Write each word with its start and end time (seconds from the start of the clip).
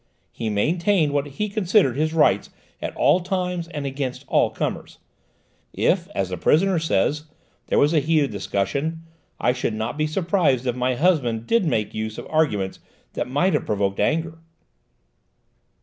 He 0.31 0.49
maintained 0.49 1.13
what 1.13 1.27
he 1.27 1.47
considered 1.47 1.95
his 1.95 2.11
rights 2.11 2.49
at 2.81 2.95
all 2.95 3.19
times 3.19 3.67
and 3.67 3.85
against 3.85 4.25
all 4.27 4.49
comers; 4.49 4.97
if, 5.73 6.07
as 6.15 6.29
the 6.29 6.37
prisoner 6.37 6.79
says, 6.79 7.25
there 7.67 7.77
was 7.77 7.93
a 7.93 7.99
heated 7.99 8.31
discussion, 8.31 9.03
I 9.39 9.53
should 9.53 9.75
not 9.75 9.99
be 9.99 10.07
surprised 10.07 10.65
if 10.65 10.75
my 10.75 10.95
husband 10.95 11.45
did 11.45 11.65
make 11.67 11.93
use 11.93 12.17
of 12.17 12.25
arguments 12.31 12.79
that 13.13 13.27
might 13.29 13.53
have 13.53 13.67
provoked 13.67 13.99
anger." 13.99 14.39